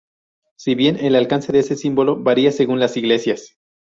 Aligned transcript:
Si 0.57 0.73
bien 0.73 0.97
el 1.05 1.15
alcance 1.15 1.51
de 1.51 1.59
este 1.59 1.75
símbolo 1.75 2.15
varía 2.17 2.51
según 2.51 2.79
las 2.79 2.97
iglesias. 2.97 3.59